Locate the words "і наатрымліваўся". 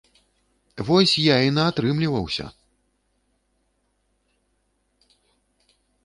1.47-2.45